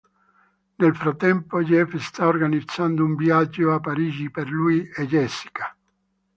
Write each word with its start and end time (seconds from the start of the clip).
Nel 0.77 0.95
frattempo, 0.95 1.61
Jeff 1.61 1.95
sta 1.97 2.25
organizzando 2.25 3.05
un 3.05 3.13
viaggio 3.15 3.71
a 3.71 3.79
Parigi 3.79 4.31
per 4.31 4.49
lui 4.49 4.83
e 4.89 5.05
Jessica. 5.05 5.77